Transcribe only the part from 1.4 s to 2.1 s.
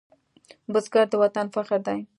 فخر دی